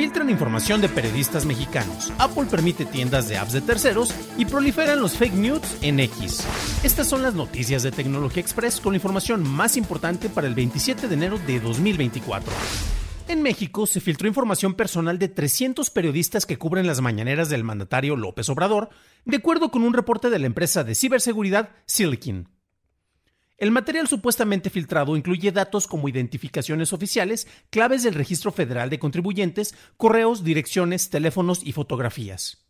Filtran 0.00 0.30
información 0.30 0.80
de 0.80 0.88
periodistas 0.88 1.44
mexicanos. 1.44 2.10
Apple 2.16 2.46
permite 2.50 2.86
tiendas 2.86 3.28
de 3.28 3.36
apps 3.36 3.52
de 3.52 3.60
terceros 3.60 4.14
y 4.38 4.46
proliferan 4.46 4.98
los 4.98 5.18
fake 5.18 5.34
news 5.34 5.76
en 5.82 6.00
X. 6.00 6.42
Estas 6.82 7.06
son 7.06 7.22
las 7.22 7.34
noticias 7.34 7.82
de 7.82 7.92
Tecnología 7.92 8.40
Express 8.40 8.80
con 8.80 8.94
la 8.94 8.96
información 8.96 9.46
más 9.46 9.76
importante 9.76 10.30
para 10.30 10.46
el 10.46 10.54
27 10.54 11.06
de 11.06 11.14
enero 11.14 11.38
de 11.46 11.60
2024. 11.60 12.50
En 13.28 13.42
México 13.42 13.86
se 13.86 14.00
filtró 14.00 14.26
información 14.26 14.72
personal 14.72 15.18
de 15.18 15.28
300 15.28 15.90
periodistas 15.90 16.46
que 16.46 16.56
cubren 16.56 16.86
las 16.86 17.02
mañaneras 17.02 17.50
del 17.50 17.62
mandatario 17.62 18.16
López 18.16 18.48
Obrador, 18.48 18.88
de 19.26 19.36
acuerdo 19.36 19.70
con 19.70 19.82
un 19.82 19.92
reporte 19.92 20.30
de 20.30 20.38
la 20.38 20.46
empresa 20.46 20.82
de 20.82 20.94
ciberseguridad 20.94 21.72
Silicon. 21.84 22.48
El 23.60 23.72
material 23.72 24.08
supuestamente 24.08 24.70
filtrado 24.70 25.18
incluye 25.18 25.52
datos 25.52 25.86
como 25.86 26.08
identificaciones 26.08 26.94
oficiales, 26.94 27.46
claves 27.68 28.02
del 28.02 28.14
Registro 28.14 28.52
Federal 28.52 28.88
de 28.88 28.98
Contribuyentes, 28.98 29.74
correos, 29.98 30.42
direcciones, 30.42 31.10
teléfonos 31.10 31.60
y 31.62 31.72
fotografías. 31.72 32.66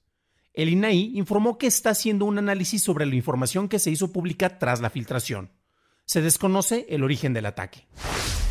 El 0.53 0.69
INAI 0.69 1.13
informó 1.15 1.59
que 1.59 1.69
está 1.69 1.91
haciendo 1.91 2.25
un 2.25 2.39
análisis 2.39 2.83
sobre 2.83 3.07
la 3.07 3.15
información 3.15 3.69
que 3.69 3.79
se 3.79 3.93
hizo 3.93 4.11
pública 4.11 4.59
tras 4.59 4.81
la 4.81 4.91
filtración. 4.91 5.53
Se 6.07 6.23
desconoce 6.23 6.87
el 6.89 7.05
origen 7.05 7.35
del 7.35 7.47
ataque. 7.47 7.87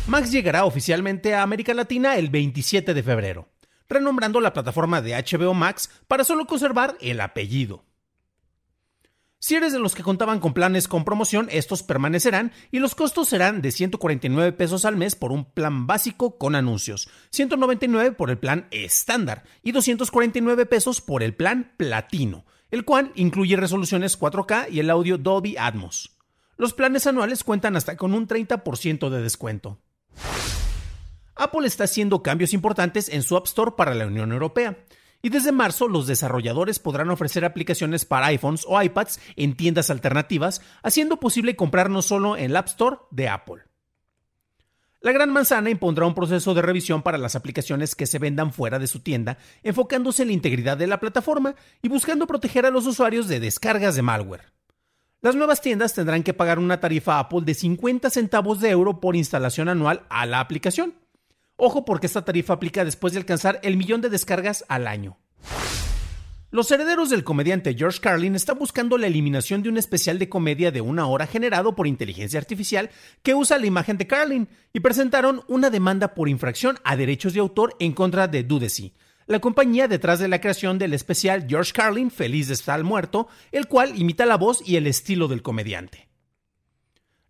Max 0.06 0.32
llegará 0.32 0.64
oficialmente 0.64 1.34
a 1.34 1.42
América 1.42 1.74
Latina 1.74 2.16
el 2.16 2.30
27 2.30 2.94
de 2.94 3.02
febrero, 3.02 3.50
renombrando 3.86 4.40
la 4.40 4.54
plataforma 4.54 5.02
de 5.02 5.12
HBO 5.12 5.52
Max 5.52 5.90
para 6.08 6.24
solo 6.24 6.46
conservar 6.46 6.96
el 7.02 7.20
apellido. 7.20 7.84
Si 9.42 9.54
eres 9.54 9.72
de 9.72 9.78
los 9.78 9.94
que 9.94 10.02
contaban 10.02 10.38
con 10.38 10.52
planes 10.52 10.86
con 10.86 11.06
promoción, 11.06 11.48
estos 11.50 11.82
permanecerán 11.82 12.52
y 12.70 12.78
los 12.78 12.94
costos 12.94 13.30
serán 13.30 13.62
de 13.62 13.72
149 13.72 14.52
pesos 14.52 14.84
al 14.84 14.98
mes 14.98 15.16
por 15.16 15.32
un 15.32 15.46
plan 15.46 15.86
básico 15.86 16.36
con 16.36 16.54
anuncios, 16.54 17.08
199 17.30 18.12
por 18.12 18.28
el 18.28 18.36
plan 18.36 18.66
estándar 18.70 19.44
y 19.62 19.72
249 19.72 20.66
pesos 20.66 21.00
por 21.00 21.22
el 21.22 21.34
plan 21.34 21.72
platino, 21.78 22.44
el 22.70 22.84
cual 22.84 23.12
incluye 23.14 23.56
resoluciones 23.56 24.20
4K 24.20 24.66
y 24.70 24.80
el 24.80 24.90
audio 24.90 25.16
Dolby 25.16 25.56
Atmos. 25.56 26.18
Los 26.58 26.74
planes 26.74 27.06
anuales 27.06 27.42
cuentan 27.42 27.76
hasta 27.76 27.96
con 27.96 28.12
un 28.12 28.28
30% 28.28 29.08
de 29.08 29.22
descuento. 29.22 29.78
Apple 31.34 31.66
está 31.66 31.84
haciendo 31.84 32.22
cambios 32.22 32.52
importantes 32.52 33.08
en 33.08 33.22
su 33.22 33.38
App 33.38 33.46
Store 33.46 33.72
para 33.74 33.94
la 33.94 34.06
Unión 34.06 34.32
Europea. 34.32 34.76
Y 35.22 35.28
desde 35.28 35.52
marzo 35.52 35.88
los 35.88 36.06
desarrolladores 36.06 36.78
podrán 36.78 37.10
ofrecer 37.10 37.44
aplicaciones 37.44 38.04
para 38.04 38.26
iPhones 38.26 38.64
o 38.66 38.80
iPads 38.80 39.20
en 39.36 39.56
tiendas 39.56 39.90
alternativas, 39.90 40.62
haciendo 40.82 41.18
posible 41.18 41.56
comprar 41.56 41.90
no 41.90 42.02
solo 42.02 42.36
en 42.36 42.46
el 42.46 42.56
App 42.56 42.68
Store 42.68 42.96
de 43.10 43.28
Apple. 43.28 43.62
La 45.02 45.12
Gran 45.12 45.32
Manzana 45.32 45.70
impondrá 45.70 46.06
un 46.06 46.14
proceso 46.14 46.52
de 46.52 46.60
revisión 46.60 47.02
para 47.02 47.16
las 47.16 47.34
aplicaciones 47.34 47.94
que 47.94 48.06
se 48.06 48.18
vendan 48.18 48.52
fuera 48.52 48.78
de 48.78 48.86
su 48.86 49.00
tienda, 49.00 49.38
enfocándose 49.62 50.22
en 50.22 50.28
la 50.28 50.34
integridad 50.34 50.76
de 50.76 50.86
la 50.86 51.00
plataforma 51.00 51.54
y 51.80 51.88
buscando 51.88 52.26
proteger 52.26 52.66
a 52.66 52.70
los 52.70 52.86
usuarios 52.86 53.26
de 53.26 53.40
descargas 53.40 53.94
de 53.94 54.02
malware. 54.02 54.52
Las 55.22 55.36
nuevas 55.36 55.62
tiendas 55.62 55.94
tendrán 55.94 56.22
que 56.22 56.34
pagar 56.34 56.58
una 56.58 56.80
tarifa 56.80 57.18
Apple 57.18 57.42
de 57.42 57.54
50 57.54 58.10
centavos 58.10 58.60
de 58.60 58.70
euro 58.70 59.00
por 59.00 59.16
instalación 59.16 59.70
anual 59.70 60.04
a 60.10 60.26
la 60.26 60.40
aplicación. 60.40 60.94
Ojo 61.62 61.84
porque 61.84 62.06
esta 62.06 62.24
tarifa 62.24 62.54
aplica 62.54 62.86
después 62.86 63.12
de 63.12 63.18
alcanzar 63.18 63.60
el 63.62 63.76
millón 63.76 64.00
de 64.00 64.08
descargas 64.08 64.64
al 64.68 64.86
año. 64.86 65.18
Los 66.50 66.70
herederos 66.70 67.10
del 67.10 67.22
comediante 67.22 67.74
George 67.74 68.00
Carlin 68.00 68.34
están 68.34 68.58
buscando 68.58 68.96
la 68.96 69.08
eliminación 69.08 69.62
de 69.62 69.68
un 69.68 69.76
especial 69.76 70.18
de 70.18 70.30
comedia 70.30 70.72
de 70.72 70.80
una 70.80 71.06
hora 71.06 71.26
generado 71.26 71.76
por 71.76 71.86
inteligencia 71.86 72.40
artificial 72.40 72.88
que 73.22 73.34
usa 73.34 73.58
la 73.58 73.66
imagen 73.66 73.98
de 73.98 74.06
Carlin 74.06 74.48
y 74.72 74.80
presentaron 74.80 75.42
una 75.48 75.68
demanda 75.68 76.14
por 76.14 76.30
infracción 76.30 76.78
a 76.82 76.96
derechos 76.96 77.34
de 77.34 77.40
autor 77.40 77.76
en 77.78 77.92
contra 77.92 78.26
de 78.26 78.42
Dudesy, 78.42 78.94
la 79.26 79.38
compañía 79.38 79.86
detrás 79.86 80.18
de 80.18 80.28
la 80.28 80.40
creación 80.40 80.78
del 80.78 80.94
especial 80.94 81.44
George 81.46 81.72
Carlin 81.74 82.10
Feliz 82.10 82.48
de 82.48 82.54
estar 82.54 82.82
muerto, 82.82 83.28
el 83.52 83.68
cual 83.68 83.96
imita 84.00 84.24
la 84.24 84.38
voz 84.38 84.66
y 84.66 84.76
el 84.76 84.86
estilo 84.86 85.28
del 85.28 85.42
comediante. 85.42 86.09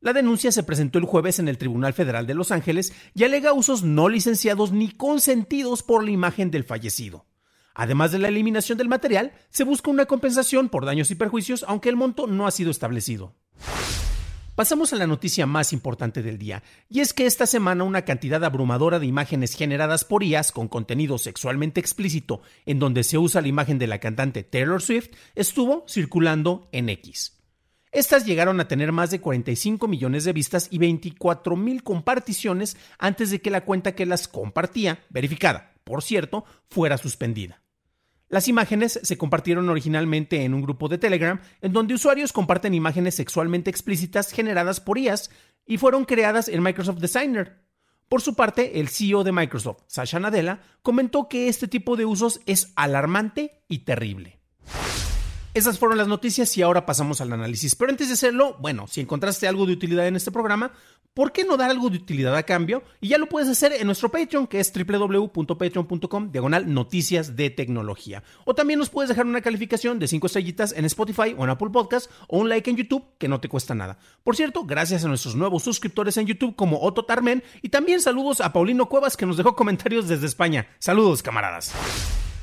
La 0.03 0.15
denuncia 0.15 0.51
se 0.51 0.63
presentó 0.63 0.99
el 0.99 1.05
jueves 1.05 1.41
en 1.41 1.49
el 1.49 1.59
Tribunal 1.59 1.93
Federal 1.93 2.27
de 2.27 2.33
Los 2.33 2.53
Ángeles 2.53 2.95
y 3.15 3.25
alega 3.25 3.53
usos 3.53 3.83
no 3.83 4.09
licenciados 4.09 4.73
ni 4.73 4.91
consentidos 4.91 5.83
por 5.83 6.03
la 6.03 6.11
imagen 6.11 6.51
del 6.51 6.65
fallecido. 6.65 7.27
Además 7.75 8.11
de 8.11 8.19
la 8.19 8.29
eliminación 8.29 8.79
del 8.79 8.89
material, 8.89 9.33
se 9.51 9.65
busca 9.65 9.91
una 9.91 10.07
compensación 10.07 10.71
por 10.71 10.87
daños 10.87 11.11
y 11.11 11.17
perjuicios, 11.17 11.67
aunque 11.69 11.91
el 11.91 11.97
monto 11.97 12.27
no 12.27 12.47
ha 12.47 12.51
sido 12.51 12.71
establecido. 12.71 13.35
Pasamos 14.55 14.93
a 14.95 14.97
la 14.97 15.07
noticia 15.07 15.45
más 15.45 15.75
importante 15.75 16.23
del 16.23 16.39
día, 16.39 16.63
y 16.89 17.01
es 17.01 17.13
que 17.13 17.27
esta 17.27 17.45
semana 17.45 17.85
una 17.85 18.07
cantidad 18.07 18.43
abrumadora 18.43 18.99
de 19.01 19.07
imágenes 19.07 19.55
generadas 19.55 20.05
por 20.05 20.23
IAS 20.23 20.51
con 20.51 20.69
contenido 20.69 21.19
sexualmente 21.19 21.79
explícito, 21.79 22.41
en 22.65 22.79
donde 22.79 23.05
se 23.05 23.19
usa 23.19 23.43
la 23.43 23.49
imagen 23.49 23.79
de 23.79 23.87
la 23.87 24.01
cantante 24.01 24.45
Taylor 24.45 24.81
Swift, 24.81 25.11
estuvo 25.35 25.85
circulando 25.87 26.69
en 26.73 26.89
X. 26.89 27.40
Estas 27.93 28.25
llegaron 28.25 28.61
a 28.61 28.69
tener 28.69 28.93
más 28.93 29.11
de 29.11 29.21
45 29.21 29.89
millones 29.89 30.25
de 30.25 30.33
vistas 30.33 30.69
y 30.71 30.79
24 30.79 31.57
mil 31.57 31.83
comparticiones 31.83 32.77
antes 32.99 33.31
de 33.31 33.41
que 33.41 33.51
la 33.51 33.65
cuenta 33.65 33.97
que 33.97 34.07
las 34.07 34.29
compartía, 34.29 35.05
verificada, 35.11 35.75
por 35.83 36.03
cierto, 36.03 36.45
fuera 36.69 36.99
suspendida. 36.99 37.63
Las 38.29 38.47
imágenes 38.47 39.01
se 39.03 39.19
compartieron 39.19 39.69
originalmente 39.69 40.45
en 40.45 40.55
un 40.55 40.63
grupo 40.63 40.89
de 40.89 40.99
Telegram 40.99 41.41
en 41.63 41.73
donde 41.73 41.95
usuarios 41.95 42.33
comparten 42.33 42.75
imágenes 42.75 43.17
sexualmente 43.17 43.71
explícitas 43.71 44.31
generadas 44.31 44.81
por 44.81 44.97
IAS 44.97 45.31
y 45.67 45.79
fueron 45.79 46.05
creadas 46.05 46.47
en 46.47 46.63
Microsoft 46.63 47.01
Designer. 47.01 47.59
Por 48.09 48.23
su 48.23 48.37
parte, 48.37 48.79
el 48.79 48.89
CEO 48.89 49.25
de 49.25 49.33
Microsoft, 49.33 49.83
Sasha 49.89 50.21
Nadella, 50.21 50.61
comentó 50.83 51.29
que 51.29 51.49
este 51.49 51.67
tipo 51.67 51.97
de 51.97 52.05
usos 52.05 52.41
es 52.47 52.73
alarmante 52.77 53.65
y 53.69 53.81
terrible. 53.81 54.40
Esas 55.53 55.81
fueron 55.81 55.99
las 55.99 56.07
noticias 56.07 56.57
y 56.57 56.63
ahora 56.63 56.87
pasamos 56.87 57.21
al 57.21 57.33
análisis. 57.33 57.75
Pero 57.75 57.91
antes 57.91 58.07
de 58.07 58.15
hacerlo, 58.15 58.57
bueno, 58.61 58.87
si 58.87 59.01
encontraste 59.01 59.49
algo 59.49 59.67
de 59.67 59.73
utilidad 59.73 60.07
en 60.07 60.15
este 60.15 60.31
programa, 60.31 60.71
¿por 61.13 61.33
qué 61.33 61.43
no 61.45 61.57
dar 61.57 61.71
algo 61.71 61.91
de 61.91 61.97
utilidad 61.97 62.37
a 62.37 62.45
cambio? 62.45 62.85
Y 63.01 63.09
ya 63.09 63.19
lo 63.19 63.29
puedes 63.29 63.49
hacer 63.49 63.73
en 63.73 63.87
nuestro 63.87 64.13
Patreon, 64.13 64.47
que 64.47 64.61
es 64.61 64.73
www.patreon.com, 64.73 66.31
diagonal 66.31 66.73
noticias 66.73 67.35
de 67.35 67.51
tecnología. 67.51 68.23
O 68.45 68.55
también 68.55 68.79
nos 68.79 68.91
puedes 68.91 69.09
dejar 69.09 69.27
una 69.27 69.41
calificación 69.41 69.99
de 69.99 70.07
5 70.07 70.29
estrellitas 70.29 70.73
en 70.73 70.85
Spotify 70.85 71.35
o 71.37 71.43
en 71.43 71.51
Apple 71.51 71.71
Podcast, 71.71 72.09
o 72.29 72.39
un 72.39 72.49
like 72.49 72.71
en 72.71 72.77
YouTube, 72.77 73.05
que 73.19 73.27
no 73.27 73.41
te 73.41 73.49
cuesta 73.49 73.75
nada. 73.75 73.99
Por 74.23 74.37
cierto, 74.37 74.65
gracias 74.65 75.05
a 75.05 75.09
nuestros 75.09 75.35
nuevos 75.35 75.65
suscriptores 75.65 76.17
en 76.17 76.27
YouTube 76.27 76.55
como 76.55 76.81
Otto 76.81 77.05
Tarmen, 77.05 77.43
y 77.61 77.71
también 77.71 78.01
saludos 78.01 78.41
a 78.41 78.53
Paulino 78.53 78.89
Cuevas, 78.89 79.17
que 79.17 79.27
nos 79.27 79.37
dejó 79.37 79.57
comentarios 79.57 80.07
desde 80.07 80.29
España. 80.29 80.69
Saludos, 80.79 81.25
camaradas. 81.25 81.73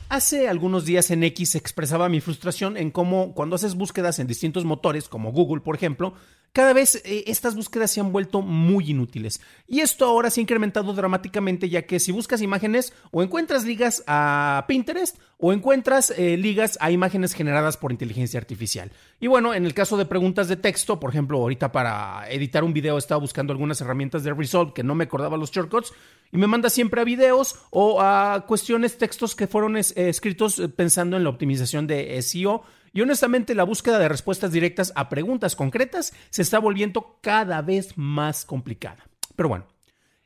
Hace 0.10 0.48
algunos 0.48 0.86
días 0.86 1.12
en 1.12 1.22
X 1.24 1.56
expresaba 1.56 2.08
mi 2.08 2.22
frustración 2.22 2.78
en 2.78 2.92
cómo 2.92 3.34
cuando 3.34 3.58
haces 3.58 3.76
búsquedas 3.76 4.20
en 4.20 4.28
distintos 4.28 4.64
motores, 4.64 5.10
como 5.10 5.34
Google 5.34 5.60
por 5.60 5.76
ejemplo, 5.76 6.14
cada 6.58 6.74
vez 6.74 7.04
eh, 7.06 7.26
estas 7.28 7.54
búsquedas 7.54 7.92
se 7.92 8.00
han 8.00 8.12
vuelto 8.12 8.42
muy 8.42 8.90
inútiles. 8.90 9.42
Y 9.68 9.82
esto 9.82 10.06
ahora 10.06 10.32
se 10.32 10.40
ha 10.40 10.42
incrementado 10.42 10.92
dramáticamente 10.92 11.70
ya 11.70 11.84
que 11.84 12.00
si 12.00 12.12
buscas 12.12 12.42
imágenes 12.42 12.94
o 13.12 13.22
encuentras 13.22 13.64
ligas 13.64 14.04
a 14.08 14.66
Pinterest 14.68 15.20
o 15.38 15.54
encuentras 15.54 16.10
eh, 16.18 16.36
ligas 16.36 16.80
a 16.82 16.90
imágenes 16.90 17.34
generadas 17.34 17.78
por 17.78 17.92
inteligencia 17.92 18.40
artificial. 18.40 18.90
Y 19.20 19.28
bueno, 19.28 19.54
en 19.54 19.68
el 19.68 19.76
caso 19.76 19.98
de 19.98 20.08
preguntas 20.08 20.48
de 20.48 20.56
texto, 20.56 21.00
por 21.00 21.12
ejemplo, 21.12 21.38
ahorita 21.38 21.72
para 21.72 22.28
editar 22.32 22.64
un 22.64 22.74
video 22.74 22.98
estaba 22.98 23.22
buscando 23.22 23.54
algunas 23.54 23.80
herramientas 23.82 24.24
de 24.24 24.34
Resolve 24.34 24.74
que 24.74 24.82
no 24.82 24.96
me 24.96 25.04
acordaba 25.04 25.38
los 25.38 25.52
shortcuts 25.52 25.94
y 26.32 26.38
me 26.38 26.48
manda 26.48 26.72
siempre 26.72 27.02
a 27.02 27.04
videos 27.04 27.60
o 27.70 28.02
a 28.02 28.46
cuestiones, 28.48 28.98
textos 28.98 29.36
que 29.36 29.46
fueron 29.46 29.78
escritos 29.78 30.58
eh, 30.58 30.70
pensando 30.70 31.18
en 31.18 31.24
la 31.24 31.30
optimización 31.30 31.86
de 31.86 32.20
SEO 32.24 32.64
Y 32.98 33.02
honestamente 33.02 33.54
la 33.54 33.64
búsqueda 33.64 34.00
de 34.00 34.10
respuestas 34.10 34.52
directas 34.52 34.92
a 34.96 35.08
preguntas 35.08 35.56
concretas 35.56 36.14
se 36.32 36.42
está 36.42 36.58
volviendo 36.58 37.20
cada 37.22 37.62
vez 37.62 37.96
más 37.96 38.44
complicada. 38.44 39.08
Pero 39.36 39.50
bueno, 39.50 39.68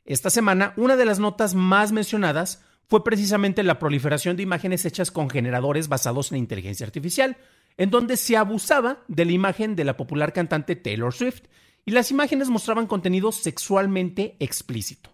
esta 0.06 0.30
semana 0.30 0.72
una 0.78 0.96
de 0.96 1.04
las 1.04 1.18
notas 1.18 1.54
más 1.54 1.92
mencionadas 1.92 2.64
fue 2.88 3.04
precisamente 3.04 3.62
la 3.62 3.78
proliferación 3.78 4.38
de 4.38 4.44
imágenes 4.44 4.86
hechas 4.86 5.10
con 5.10 5.28
generadores 5.28 5.88
basados 5.88 6.32
en 6.32 6.38
inteligencia 6.38 6.86
artificial, 6.86 7.36
en 7.76 7.90
donde 7.90 8.16
se 8.16 8.38
abusaba 8.38 9.02
de 9.06 9.26
la 9.26 9.32
imagen 9.32 9.76
de 9.76 9.84
la 9.84 9.98
popular 9.98 10.32
cantante 10.32 10.74
Taylor 10.74 11.12
Swift 11.12 11.42
y 11.84 11.90
las 11.90 12.10
imágenes 12.10 12.48
mostraban 12.48 12.86
contenido 12.86 13.32
sexualmente 13.32 14.34
explícito. 14.40 15.10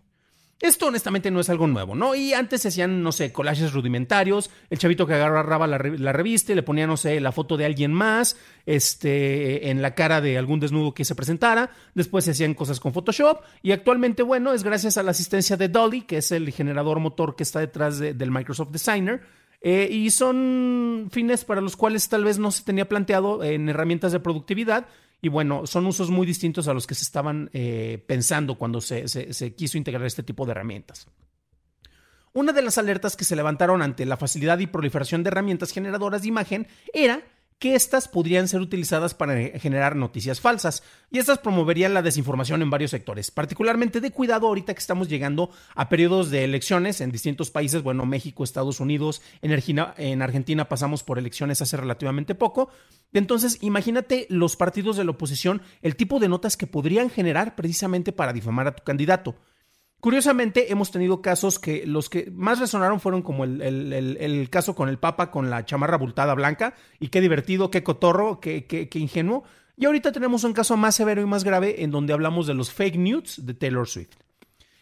Esto 0.60 0.86
honestamente 0.86 1.30
no 1.30 1.38
es 1.38 1.48
algo 1.50 1.68
nuevo, 1.68 1.94
¿no? 1.94 2.16
Y 2.16 2.32
antes 2.32 2.62
se 2.62 2.68
hacían, 2.68 3.00
no 3.00 3.12
sé, 3.12 3.32
collages 3.32 3.72
rudimentarios, 3.72 4.50
el 4.70 4.78
chavito 4.78 5.06
que 5.06 5.14
agarraba 5.14 5.68
la, 5.68 5.78
revista 5.78 6.50
y 6.50 6.56
le 6.56 6.64
ponía, 6.64 6.84
no 6.86 6.96
sé, 6.96 7.20
la 7.20 7.30
foto 7.30 7.56
de 7.56 7.64
alguien 7.64 7.92
más, 7.92 8.36
este, 8.66 9.70
en 9.70 9.82
la 9.82 9.94
cara 9.94 10.20
de 10.20 10.36
algún 10.36 10.58
desnudo 10.58 10.94
que 10.94 11.04
se 11.04 11.14
presentara, 11.14 11.70
después 11.94 12.24
se 12.24 12.32
hacían 12.32 12.54
cosas 12.54 12.80
con 12.80 12.92
Photoshop 12.92 13.40
y 13.62 13.70
actualmente, 13.70 14.24
bueno, 14.24 14.52
es 14.52 14.64
gracias 14.64 14.96
a 14.96 15.04
la 15.04 15.12
asistencia 15.12 15.56
de 15.56 15.68
Dolly, 15.68 16.02
que 16.02 16.16
es 16.16 16.32
el 16.32 16.50
generador 16.50 16.98
motor 16.98 17.36
que 17.36 17.44
está 17.44 17.60
detrás 17.60 18.00
del 18.00 18.30
Microsoft 18.32 18.70
Designer, 18.72 19.22
eh, 19.60 19.88
y 19.90 20.10
son 20.10 21.08
fines 21.10 21.44
para 21.44 21.60
los 21.60 21.76
cuales 21.76 22.08
tal 22.08 22.24
vez 22.24 22.38
no 22.38 22.50
se 22.50 22.64
tenía 22.64 22.88
planteado 22.88 23.42
en 23.42 23.68
herramientas 23.68 24.12
de 24.12 24.20
productividad, 24.20 24.86
y 25.20 25.28
bueno, 25.28 25.66
son 25.66 25.86
usos 25.86 26.10
muy 26.10 26.26
distintos 26.26 26.68
a 26.68 26.74
los 26.74 26.86
que 26.86 26.94
se 26.94 27.02
estaban 27.02 27.50
eh, 27.52 28.02
pensando 28.06 28.54
cuando 28.56 28.80
se, 28.80 29.08
se 29.08 29.54
quiso 29.54 29.76
integrar 29.76 30.06
este 30.06 30.22
tipo 30.22 30.46
de 30.46 30.52
herramientas. 30.52 31.08
Una 32.32 32.52
de 32.52 32.62
las 32.62 32.78
alertas 32.78 33.16
que 33.16 33.24
se 33.24 33.34
levantaron 33.34 33.82
ante 33.82 34.06
la 34.06 34.16
facilidad 34.16 34.58
y 34.60 34.68
proliferación 34.68 35.24
de 35.24 35.28
herramientas 35.28 35.72
generadoras 35.72 36.22
de 36.22 36.28
imagen 36.28 36.68
era 36.92 37.22
que 37.58 37.74
estas 37.74 38.06
podrían 38.06 38.46
ser 38.46 38.60
utilizadas 38.60 39.14
para 39.14 39.34
generar 39.58 39.96
noticias 39.96 40.40
falsas 40.40 40.82
y 41.10 41.18
estas 41.18 41.38
promoverían 41.38 41.94
la 41.94 42.02
desinformación 42.02 42.62
en 42.62 42.70
varios 42.70 42.92
sectores, 42.92 43.30
particularmente 43.30 44.00
de 44.00 44.12
cuidado 44.12 44.46
ahorita 44.46 44.74
que 44.74 44.80
estamos 44.80 45.08
llegando 45.08 45.50
a 45.74 45.88
periodos 45.88 46.30
de 46.30 46.44
elecciones 46.44 47.00
en 47.00 47.10
distintos 47.10 47.50
países, 47.50 47.82
bueno, 47.82 48.06
México, 48.06 48.44
Estados 48.44 48.78
Unidos, 48.80 49.22
en 49.42 49.52
Argentina, 49.52 49.94
en 49.96 50.22
Argentina 50.22 50.68
pasamos 50.68 51.02
por 51.02 51.18
elecciones 51.18 51.60
hace 51.60 51.76
relativamente 51.76 52.34
poco, 52.34 52.70
entonces 53.12 53.58
imagínate 53.60 54.26
los 54.30 54.56
partidos 54.56 54.96
de 54.96 55.04
la 55.04 55.10
oposición, 55.10 55.62
el 55.82 55.96
tipo 55.96 56.20
de 56.20 56.28
notas 56.28 56.56
que 56.56 56.66
podrían 56.66 57.10
generar 57.10 57.56
precisamente 57.56 58.12
para 58.12 58.32
difamar 58.32 58.68
a 58.68 58.76
tu 58.76 58.84
candidato. 58.84 59.36
Curiosamente, 60.00 60.70
hemos 60.70 60.92
tenido 60.92 61.22
casos 61.22 61.58
que 61.58 61.84
los 61.84 62.08
que 62.08 62.30
más 62.30 62.60
resonaron 62.60 63.00
fueron 63.00 63.22
como 63.22 63.42
el, 63.44 64.48
caso 64.50 64.76
con 64.76 64.88
el 64.88 64.98
Papa 64.98 65.32
con 65.32 65.50
la 65.50 65.64
chamarra 65.64 65.96
abultada 65.96 66.34
blanca, 66.34 66.74
y 67.00 67.08
qué 67.08 67.20
divertido, 67.20 67.70
qué 67.70 67.82
cotorro, 67.82 68.38
qué, 68.38 68.66
qué, 68.66 68.88
qué 68.88 68.98
ingenuo. 69.00 69.42
Y 69.76 69.86
ahorita 69.86 70.12
tenemos 70.12 70.44
un 70.44 70.52
caso 70.52 70.76
más 70.76 70.94
severo 70.94 71.20
y 71.20 71.26
más 71.26 71.42
grave 71.42 71.82
en 71.82 71.90
donde 71.90 72.12
hablamos 72.12 72.46
de 72.46 72.54
los 72.54 72.72
fake 72.72 72.96
news 72.96 73.44
de 73.44 73.54
Taylor 73.54 73.88
Swift. 73.88 74.16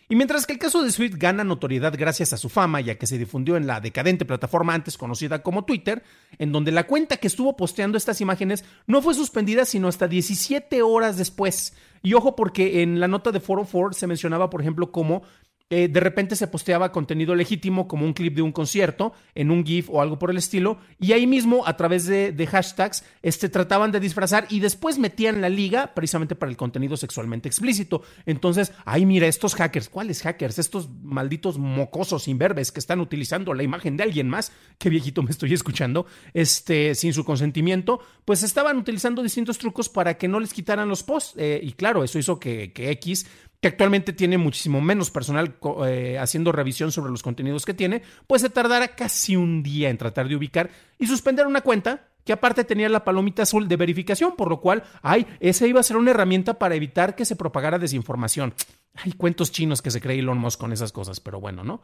Y 0.08 0.14
mientras 0.14 0.46
que 0.46 0.52
el 0.52 0.60
caso 0.60 0.84
de 0.84 0.92
Swift 0.92 1.16
gana 1.16 1.42
notoriedad 1.42 1.92
gracias 1.98 2.32
a 2.32 2.36
su 2.36 2.48
fama, 2.48 2.80
ya 2.80 2.94
que 2.94 3.08
se 3.08 3.18
difundió 3.18 3.56
en 3.56 3.66
la 3.66 3.80
decadente 3.80 4.24
plataforma 4.24 4.72
antes 4.72 4.96
conocida 4.96 5.42
como 5.42 5.64
Twitter, 5.64 6.04
en 6.38 6.52
donde 6.52 6.70
la 6.70 6.86
cuenta 6.86 7.16
que 7.16 7.26
estuvo 7.26 7.56
posteando 7.56 7.98
estas 7.98 8.20
imágenes 8.20 8.64
no 8.86 9.02
fue 9.02 9.14
suspendida 9.14 9.64
sino 9.64 9.88
hasta 9.88 10.06
17 10.06 10.80
horas 10.82 11.16
después. 11.16 11.74
Y 12.02 12.14
ojo 12.14 12.36
porque 12.36 12.82
en 12.82 13.00
la 13.00 13.08
nota 13.08 13.32
de 13.32 13.40
404 13.40 13.98
se 13.98 14.06
mencionaba, 14.06 14.48
por 14.48 14.60
ejemplo, 14.60 14.92
cómo 14.92 15.22
eh, 15.68 15.88
de 15.88 15.98
repente 15.98 16.36
se 16.36 16.46
posteaba 16.46 16.92
contenido 16.92 17.34
legítimo 17.34 17.88
como 17.88 18.04
un 18.04 18.12
clip 18.12 18.36
de 18.36 18.42
un 18.42 18.52
concierto 18.52 19.12
en 19.34 19.50
un 19.50 19.66
GIF 19.66 19.90
o 19.90 20.00
algo 20.00 20.16
por 20.16 20.30
el 20.30 20.36
estilo, 20.36 20.78
y 21.00 21.10
ahí 21.10 21.26
mismo 21.26 21.66
a 21.66 21.76
través 21.76 22.06
de, 22.06 22.46
hashtags 22.46 23.04
este, 23.22 23.48
trataban 23.48 23.90
de 23.90 23.98
disfrazar 23.98 24.46
y 24.48 24.60
después 24.60 24.98
metían 24.98 25.40
la 25.40 25.48
liga 25.48 25.92
precisamente 25.94 26.36
para 26.36 26.50
el 26.50 26.56
contenido 26.56 26.96
sexualmente 26.96 27.48
explícito. 27.48 28.02
Entonces, 28.26 28.72
ay, 28.84 29.06
mira, 29.06 29.26
estos 29.26 29.56
hackers, 29.56 29.88
¿cuáles 29.88 30.22
hackers? 30.22 30.60
Estos 30.60 30.88
malditos 31.02 31.58
mocosos 31.58 32.28
imberbes 32.28 32.70
que 32.70 32.78
están 32.78 33.00
utilizando 33.00 33.52
la 33.52 33.64
imagen 33.64 33.96
de 33.96 34.04
alguien 34.04 34.28
más, 34.28 34.52
qué 34.78 34.88
viejito 34.88 35.24
me 35.24 35.32
estoy 35.32 35.52
escuchando, 35.52 36.06
este, 36.32 36.94
sin 36.94 37.12
su 37.12 37.24
consentimiento, 37.24 37.98
pues 38.24 38.44
estaban 38.44 38.76
utilizando 38.76 39.20
distintos 39.20 39.58
trucos 39.58 39.88
para 39.88 40.16
que 40.16 40.28
no 40.28 40.38
les 40.38 40.54
quitaran 40.54 40.88
los 40.88 41.02
posts. 41.02 41.34
Eh, 41.38 41.58
y 41.60 41.72
claro, 41.72 42.04
eso 42.04 42.20
hizo 42.20 42.38
que, 42.38 42.72
que 42.72 42.90
X 42.92 43.26
actualmente 43.66 44.12
tiene 44.12 44.38
muchísimo 44.38 44.80
menos 44.80 45.10
personal 45.10 45.56
eh, 45.86 46.18
haciendo 46.18 46.52
revisión 46.52 46.92
sobre 46.92 47.10
los 47.10 47.22
contenidos 47.22 47.64
que 47.64 47.74
tiene, 47.74 48.02
pues 48.26 48.42
se 48.42 48.50
tardará 48.50 48.88
casi 48.88 49.36
un 49.36 49.62
día 49.62 49.90
en 49.90 49.98
tratar 49.98 50.28
de 50.28 50.36
ubicar 50.36 50.70
y 50.98 51.06
suspender 51.06 51.46
una 51.46 51.60
cuenta 51.60 52.08
que 52.24 52.32
aparte 52.32 52.64
tenía 52.64 52.88
la 52.88 53.04
palomita 53.04 53.44
azul 53.44 53.68
de 53.68 53.76
verificación, 53.76 54.34
por 54.34 54.48
lo 54.48 54.60
cual, 54.60 54.82
ay, 55.00 55.26
esa 55.38 55.66
iba 55.66 55.78
a 55.78 55.84
ser 55.84 55.96
una 55.96 56.10
herramienta 56.10 56.58
para 56.58 56.74
evitar 56.74 57.14
que 57.14 57.24
se 57.24 57.36
propagara 57.36 57.78
desinformación. 57.78 58.52
Hay 58.94 59.12
cuentos 59.12 59.52
chinos 59.52 59.80
que 59.80 59.92
se 59.92 60.00
cree 60.00 60.18
Elon 60.18 60.38
Musk 60.38 60.58
con 60.58 60.72
esas 60.72 60.90
cosas, 60.90 61.20
pero 61.20 61.38
bueno, 61.38 61.62
¿no? 61.62 61.82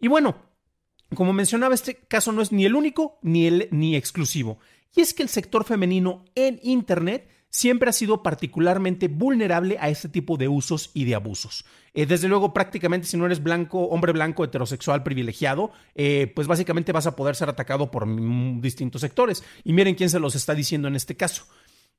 Y 0.00 0.08
bueno, 0.08 0.36
como 1.14 1.34
mencionaba, 1.34 1.74
este 1.74 1.94
caso 1.94 2.32
no 2.32 2.40
es 2.40 2.52
ni 2.52 2.64
el 2.64 2.74
único 2.74 3.18
ni 3.20 3.46
el 3.46 3.68
ni 3.70 3.96
exclusivo. 3.96 4.58
Y 4.94 5.02
es 5.02 5.12
que 5.12 5.22
el 5.22 5.28
sector 5.28 5.64
femenino 5.64 6.24
en 6.34 6.58
Internet 6.62 7.28
siempre 7.56 7.88
ha 7.88 7.92
sido 7.94 8.22
particularmente 8.22 9.08
vulnerable 9.08 9.78
a 9.80 9.88
este 9.88 10.10
tipo 10.10 10.36
de 10.36 10.46
usos 10.46 10.90
y 10.92 11.06
de 11.06 11.14
abusos. 11.14 11.64
Eh, 11.94 12.04
desde 12.04 12.28
luego, 12.28 12.52
prácticamente 12.52 13.06
si 13.06 13.16
no 13.16 13.24
eres 13.24 13.42
blanco, 13.42 13.86
hombre 13.86 14.12
blanco, 14.12 14.44
heterosexual, 14.44 15.02
privilegiado, 15.02 15.72
eh, 15.94 16.30
pues 16.36 16.46
básicamente 16.46 16.92
vas 16.92 17.06
a 17.06 17.16
poder 17.16 17.34
ser 17.34 17.48
atacado 17.48 17.90
por 17.90 18.06
distintos 18.60 19.00
sectores. 19.00 19.42
Y 19.64 19.72
miren 19.72 19.94
quién 19.94 20.10
se 20.10 20.20
los 20.20 20.34
está 20.34 20.54
diciendo 20.54 20.86
en 20.86 20.96
este 20.96 21.16
caso. 21.16 21.46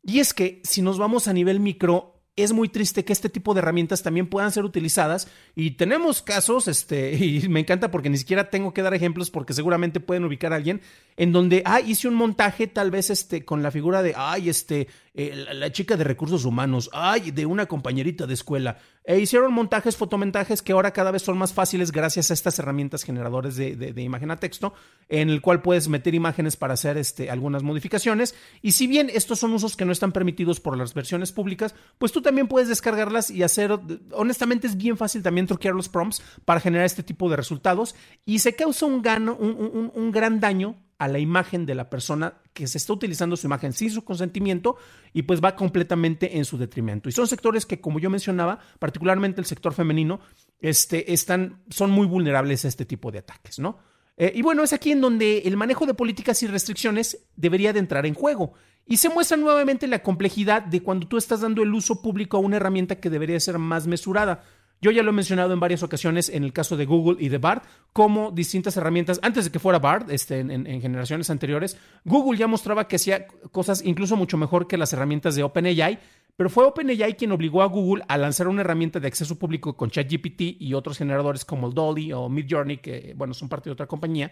Y 0.03 0.19
es 0.19 0.35
que 0.35 0.61
si 0.63 0.83
nos 0.83 0.99
vamos 0.99 1.27
a 1.27 1.33
nivel 1.33 1.59
micro, 1.59 2.16
es 2.37 2.53
muy 2.53 2.69
triste 2.69 3.03
que 3.03 3.11
este 3.11 3.29
tipo 3.29 3.53
de 3.53 3.59
herramientas 3.59 4.03
también 4.03 4.27
puedan 4.27 4.51
ser 4.51 4.63
utilizadas 4.63 5.27
y 5.55 5.71
tenemos 5.71 6.21
casos, 6.21 6.67
este, 6.67 7.13
y 7.25 7.49
me 7.49 7.59
encanta 7.59 7.91
porque 7.91 8.09
ni 8.09 8.17
siquiera 8.17 8.49
tengo 8.49 8.73
que 8.73 8.83
dar 8.83 8.93
ejemplos 8.93 9.29
porque 9.29 9.53
seguramente 9.53 9.99
pueden 9.99 10.23
ubicar 10.23 10.53
a 10.53 10.55
alguien 10.55 10.81
en 11.17 11.31
donde, 11.31 11.63
ah, 11.65 11.81
hice 11.81 12.07
un 12.07 12.13
montaje 12.13 12.67
tal 12.67 12.91
vez 12.91 13.09
este, 13.09 13.43
con 13.43 13.63
la 13.63 13.71
figura 13.71 14.03
de, 14.03 14.13
ay, 14.15 14.49
este, 14.49 14.87
eh, 15.15 15.47
la, 15.51 15.71
chica 15.71 15.97
de 15.97 16.03
recursos 16.03 16.45
humanos, 16.45 16.91
ay, 16.93 17.31
de 17.31 17.47
una 17.47 17.65
compañerita 17.65 18.27
de 18.27 18.35
escuela. 18.35 18.77
E 19.07 19.19
hicieron 19.19 19.53
montajes, 19.53 19.95
fotomontajes 19.95 20.61
que 20.61 20.73
ahora 20.73 20.91
cada 20.91 21.11
vez 21.11 21.21
son 21.21 21.37
más 21.37 21.53
fáciles 21.53 21.93
gracias 21.93 22.29
a 22.29 22.33
estas 22.33 22.59
herramientas 22.59 23.03
generadores 23.03 23.55
de, 23.55 24.01
imagen 24.01 24.31
a 24.31 24.35
texto, 24.35 24.73
en 25.07 25.29
el 25.29 25.41
cual 25.41 25.61
puedes 25.61 25.87
meter 25.87 26.13
imágenes 26.13 26.57
para 26.57 26.73
hacer 26.73 26.97
este, 26.97 27.31
algunas 27.31 27.63
modificaciones. 27.63 28.35
Y 28.61 28.73
si 28.73 28.85
bien 28.85 29.09
estos 29.09 29.39
son 29.39 29.53
usos 29.53 29.77
que 29.77 29.85
no 29.85 29.93
están 29.93 30.11
permitidos 30.11 30.59
por 30.59 30.77
las 30.77 30.93
versiones 30.93 31.31
públicas, 31.31 31.73
pues 31.97 32.11
tú 32.11 32.21
también 32.21 32.49
puedes 32.49 32.67
descargarlas 32.67 33.31
y 33.31 33.43
hacer, 33.43 33.79
honestamente 34.11 34.67
es 34.67 34.75
bien 34.75 34.97
fácil 34.97 35.23
también 35.23 35.47
truquear 35.47 35.73
los 35.73 35.87
prompts 35.87 36.21
para 36.43 36.59
generar 36.59 36.85
este 36.85 37.01
tipo 37.01 37.29
de 37.29 37.37
resultados 37.37 37.95
y 38.25 38.39
se 38.39 38.57
causa 38.57 38.87
un, 38.87 39.01
gano, 39.01 39.37
un 39.37 40.11
gran 40.11 40.41
daño 40.41 40.75
a 40.99 41.07
la 41.07 41.19
imagen 41.19 41.65
de 41.65 41.75
la 41.75 41.89
persona 41.89 42.33
que 42.57 42.65
se 42.65 42.79
está 42.79 42.91
utilizando 42.91 43.37
su 43.37 43.45
imagen 43.45 43.71
sin 43.71 43.91
su 43.91 44.03
consentimiento 44.03 44.77
y 45.13 45.21
pues 45.21 45.43
va 45.43 45.55
completamente 45.55 46.37
en 46.37 46.43
su 46.43 46.57
detrimento. 46.57 47.07
Y 47.07 47.11
son 47.11 47.27
sectores 47.27 47.67
que, 47.67 47.79
como 47.79 47.99
yo 47.99 48.09
mencionaba, 48.09 48.57
particularmente 48.79 49.39
el 49.39 49.45
sector 49.45 49.73
femenino, 49.73 50.19
este, 50.59 51.13
están, 51.13 51.61
son 51.69 51.91
muy 51.91 52.07
vulnerables 52.07 52.65
a 52.65 52.67
este 52.67 52.83
tipo 52.83 53.11
de 53.11 53.19
ataques, 53.19 53.59
¿no? 53.59 53.77
Eh, 54.17 54.31
y 54.33 54.41
bueno, 54.41 54.63
es 54.63 54.73
aquí 54.73 54.91
en 54.91 55.01
donde 55.01 55.43
el 55.45 55.55
manejo 55.55 55.85
de 55.85 55.93
políticas 55.93 56.41
y 56.41 56.47
restricciones 56.47 57.27
debería 57.35 57.73
de 57.73 57.79
entrar 57.79 58.07
en 58.07 58.15
juego. 58.15 58.53
Y 58.87 58.97
se 58.97 59.09
muestra 59.09 59.37
nuevamente 59.37 59.85
la 59.85 60.01
complejidad 60.01 60.63
de 60.63 60.81
cuando 60.81 61.07
tú 61.07 61.17
estás 61.17 61.41
dando 61.41 61.61
el 61.61 61.71
uso 61.75 62.01
público 62.01 62.37
a 62.37 62.39
una 62.39 62.55
herramienta 62.55 62.99
que 62.99 63.11
debería 63.11 63.39
ser 63.39 63.59
más 63.59 63.85
mesurada. 63.85 64.43
Yo 64.81 64.91
ya 64.91 65.01
lo 65.01 65.09
he 65.09 65.13
mencionado 65.13 65.53
en 65.53 65.59
varias 65.59 65.81
ocasiones 65.81 66.29
en 66.29 66.43
el 66.43 66.53
caso 66.53 66.77
de 66.77 66.85
Google 66.85 67.17
y 67.19 67.29
de 67.29 67.39
BART, 67.39 67.63
como 67.93 68.31
distintas 68.31 68.77
herramientas, 68.77 69.19
antes 69.23 69.45
de 69.45 69.51
que 69.51 69.59
fuera 69.59 69.79
BART, 69.79 70.11
este, 70.11 70.39
en, 70.39 70.81
generaciones 70.81 71.29
anteriores, 71.29 71.77
Google 72.05 72.37
ya 72.37 72.47
mostraba 72.47 72.87
que 72.87 72.97
hacía 72.97 73.25
cosas 73.51 73.83
incluso 73.83 74.15
mucho 74.15 74.37
mejor 74.37 74.67
que 74.67 74.77
las 74.77 74.93
herramientas 74.93 75.35
de 75.35 75.43
OpenAI, 75.43 75.99
pero 76.35 76.51
fue 76.51 76.65
OpenAI 76.65 77.15
quien 77.15 77.31
obligó 77.31 77.63
a 77.63 77.65
Google 77.65 78.03
a 78.07 78.17
lanzar 78.17 78.47
una 78.47 78.61
herramienta 78.61 78.99
de 78.99 79.07
acceso 79.07 79.39
público 79.39 79.75
con 79.75 79.89
ChatGPT 79.89 80.61
y 80.61 80.75
otros 80.75 80.99
generadores 80.99 81.43
como 81.43 81.67
el 81.67 81.73
Dolly 81.73 82.13
o 82.13 82.29
Midjourney, 82.29 82.77
que 82.77 83.13
bueno, 83.17 83.33
son 83.33 83.49
parte 83.49 83.69
de 83.69 83.73
otra 83.73 83.87
compañía. 83.87 84.31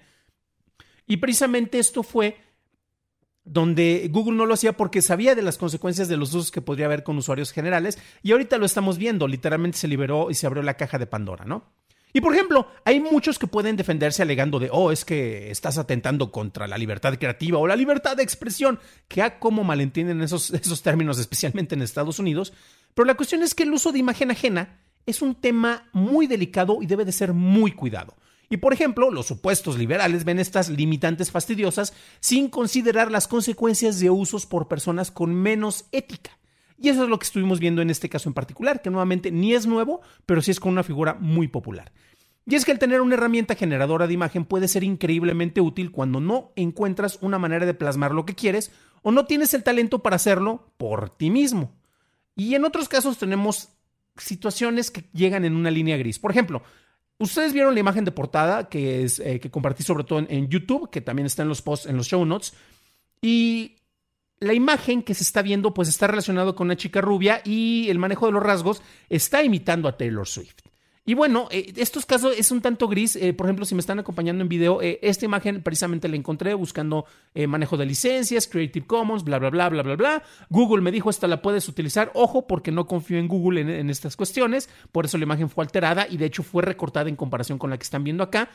Y 1.08 1.18
precisamente 1.18 1.80
esto 1.80 2.04
fue 2.04 2.38
donde 3.46 4.10
Google 4.12 4.36
no 4.36 4.46
lo 4.46 4.56
hacía 4.56 4.76
porque 4.76 5.02
sabía 5.02 5.36
de 5.36 5.44
las 5.44 5.58
consecuencias 5.58 6.08
de 6.08 6.18
los 6.18 6.34
usos 6.34 6.52
que 6.52 6.62
podría 6.62 6.88
haber 6.88 7.04
con 7.04 7.18
usuarios 7.18 7.52
generales 7.52 8.00
y 8.24 8.32
ahorita 8.32 8.58
lo 8.58 8.66
estamos 8.66 8.98
viendo, 8.98 9.28
literalmente 9.28 9.78
se 9.78 9.88
liberó 9.88 10.30
y 10.32 10.34
se 10.34 10.48
abrió 10.48 10.64
la 10.64 10.74
caja 10.74 10.98
de 10.98 11.06
Pandora, 11.06 11.46
¿no? 11.46 11.64
Y 12.12 12.22
por 12.22 12.34
ejemplo, 12.34 12.70
hay 12.86 13.02
muchos 13.02 13.38
que 13.38 13.46
pueden 13.46 13.76
defenderse 13.76 14.22
alegando 14.22 14.58
de, 14.58 14.70
oh, 14.72 14.94
es 14.94 15.04
que 15.04 15.52
estás 15.52 15.78
atentando 15.78 16.32
contra 16.32 16.66
la 16.66 16.78
libertad 16.78 17.18
creativa 17.20 17.58
o 17.58 17.68
la 17.68 17.76
libertad 17.76 18.16
de 18.16 18.24
expresión, 18.24 18.80
que 19.10 19.22
a 19.22 19.38
cómo 19.38 19.66
malentienden 19.66 20.22
esos, 20.22 20.50
esos 20.54 20.82
términos, 20.82 21.20
especialmente 21.20 21.76
en 21.76 21.82
Estados 21.82 22.18
Unidos. 22.18 22.54
Pero 22.94 23.06
la 23.06 23.16
cuestión 23.16 23.44
es 23.44 23.54
que 23.54 23.64
el 23.64 23.74
uso 23.74 23.92
de 23.92 24.00
imagen 24.00 24.32
ajena 24.32 24.80
es 25.06 25.22
un 25.22 25.36
tema 25.36 25.90
muy 25.92 26.26
delicado 26.26 26.80
y 26.82 26.86
debe 26.86 27.04
de 27.04 27.12
ser 27.12 27.34
muy 27.34 27.74
cuidado. 27.74 28.16
Y 28.56 28.58
por 28.58 28.72
ejemplo, 28.72 29.12
los 29.12 29.26
supuestos 29.26 29.78
liberales 29.78 30.24
ven 30.24 30.40
estas 30.40 30.70
limitantes 30.70 31.30
fastidiosas 31.30 31.94
sin 32.22 32.48
considerar 32.48 33.12
las 33.12 33.28
consecuencias 33.28 34.00
de 34.00 34.10
usos 34.10 34.46
por 34.46 34.70
personas 34.70 35.12
con 35.12 35.36
menos 35.36 35.88
ética. 35.92 36.32
Y 36.78 36.88
eso 36.88 37.04
es 37.04 37.10
lo 37.10 37.20
que 37.20 37.26
estuvimos 37.26 37.60
viendo 37.60 37.82
en 37.82 37.90
este 37.90 38.08
caso 38.08 38.30
en 38.30 38.34
particular, 38.34 38.82
que 38.82 38.90
nuevamente 38.90 39.30
ni 39.30 39.54
es 39.54 39.68
nuevo, 39.68 40.00
pero 40.26 40.42
sí 40.42 40.52
es 40.52 40.62
con 40.62 40.72
una 40.72 40.84
figura 40.84 41.16
muy 41.16 41.50
popular. 41.50 41.92
Y 42.46 42.56
es 42.56 42.64
que 42.64 42.72
el 42.72 42.80
tener 42.80 43.02
una 43.02 43.16
herramienta 43.16 43.56
generadora 43.56 44.08
de 44.08 44.14
imagen 44.14 44.46
puede 44.46 44.70
ser 44.70 44.86
increíblemente 44.86 45.60
útil 45.60 45.92
cuando 45.92 46.22
no 46.22 46.54
encuentras 46.56 47.20
una 47.20 47.38
manera 47.38 47.66
de 47.66 47.74
plasmar 47.74 48.14
lo 48.14 48.26
que 48.26 48.36
quieres 48.36 48.72
o 49.02 49.12
no 49.12 49.26
tienes 49.26 49.54
el 49.54 49.64
talento 49.64 50.00
para 50.00 50.16
hacerlo 50.16 50.72
por 50.78 51.10
ti 51.10 51.30
mismo. 51.30 51.74
Y 52.38 52.56
en 52.56 52.64
otros 52.64 52.88
casos 52.88 53.18
tenemos 53.18 53.68
situaciones 54.16 54.92
que 54.92 55.04
llegan 55.12 55.44
en 55.44 55.58
una 55.58 55.72
línea 55.72 55.98
gris. 55.98 56.20
Por 56.20 56.32
ejemplo, 56.32 56.64
ustedes 57.20 57.54
vieron 57.54 57.74
la 57.74 57.80
imagen 57.80 58.06
de 58.06 58.12
portada 58.12 58.70
que, 58.70 59.04
es, 59.04 59.20
eh, 59.20 59.40
que 59.40 59.52
compartí 59.52 59.84
sobre 59.84 60.04
todo 60.04 60.20
en, 60.20 60.28
en, 60.30 60.50
YouTube, 60.50 60.90
que 60.90 61.02
también 61.02 61.26
está 61.26 61.44
en 61.44 61.50
los 61.50 61.62
posts, 61.62 61.88
en 61.88 61.98
los 61.98 62.08
show 62.08 62.26
notes. 62.26 62.54
Y 63.22 63.78
la 64.40 64.54
imagen 64.54 65.02
que 65.02 65.14
se 65.14 65.24
está 65.24 65.42
viendo 65.42 65.74
pues 65.74 65.88
está 65.88 66.08
relacionado 66.08 66.56
con 66.56 66.68
una 66.68 66.76
chica 66.76 67.02
rubia 67.02 67.42
y 67.44 67.88
el 67.90 68.00
manejo 68.00 68.26
de 68.26 68.34
los 68.34 68.44
rasgos 68.44 68.82
está 69.10 69.44
imitando 69.44 69.88
a 69.88 69.98
Taylor 69.98 70.28
Swift. 70.28 70.58
Y 71.08 71.14
bueno, 71.14 71.48
eh, 71.52 71.72
estos 71.76 72.06
casos 72.08 72.34
es 72.36 72.50
un 72.50 72.62
tanto 72.62 72.88
gris. 72.88 73.16
Eh, 73.16 73.34
por 73.34 73.46
ejemplo, 73.46 73.64
si 73.66 73.76
me 73.76 73.80
están 73.80 74.00
acompañando 74.00 74.42
en 74.42 74.50
video, 74.50 74.82
eh, 74.82 74.98
esta 75.04 75.26
imagen 75.26 75.62
precisamente 75.62 76.08
la 76.08 76.16
encontré 76.16 76.54
buscando 76.56 77.06
manejo 77.48 77.78
de 77.78 77.86
licencias, 77.86 78.48
Creative 78.48 78.88
Commons, 78.88 79.24
bla, 79.24 79.38
bla, 79.38 79.52
bla, 79.52 79.70
bla, 79.70 79.84
bla, 79.84 79.96
bla. 79.96 80.24
Google 80.50 80.82
me 80.82 80.92
dijo, 80.92 81.12
esta 81.12 81.28
la 81.28 81.44
puedes 81.44 81.68
utilizar. 81.70 82.12
Ojo, 82.16 82.48
porque 82.48 82.72
no 82.72 82.88
confío 82.88 83.20
en 83.20 83.28
Google 83.28 83.62
en, 83.62 83.70
en 83.70 83.90
estas 83.92 84.16
cuestiones. 84.16 84.68
Por 84.92 85.06
eso 85.06 85.18
la 85.20 85.26
imagen 85.26 85.50
fue 85.50 85.64
alterada 85.64 86.08
y 86.10 86.18
de 86.18 86.26
hecho 86.26 86.42
fue 86.42 86.64
recortada 86.64 87.08
en 87.08 87.16
comparación 87.16 87.60
con 87.60 87.70
la 87.70 87.78
que 87.78 87.84
están 87.84 88.04
viendo 88.04 88.24
acá. 88.24 88.50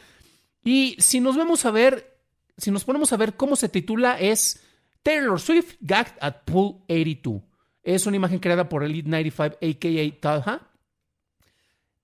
Y 0.65 0.97
si 0.99 1.21
nos 1.21 1.37
vemos 1.37 1.65
a 1.67 1.71
ver, 1.71 2.19
si 2.57 2.71
nos 2.73 2.85
ponemos 2.85 3.13
a 3.13 3.17
ver 3.17 3.35
cómo 3.35 3.55
se 3.55 3.69
titula, 3.69 4.19
es 4.19 4.61
Taylor 5.03 5.39
Swift 5.39 5.77
gagged 5.81 6.15
at 6.21 6.45
Pool 6.45 6.83
82. 6.89 7.43
Es 7.83 8.07
una 8.07 8.17
imagen 8.17 8.41
creada 8.41 8.69
por 8.69 8.83
Elite 8.83 9.09
95, 9.09 9.57
a.k.a. 9.63 10.21
Talha. 10.21 10.70